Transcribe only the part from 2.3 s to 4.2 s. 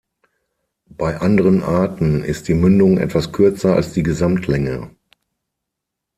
die Mündung etwas kürzer als die